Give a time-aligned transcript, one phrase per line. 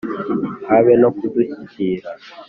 [0.69, 2.09] habe no kudushyikira.